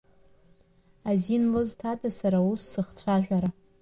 [1.09, 3.49] Азин лызҭада сара ус сыхцәажәара?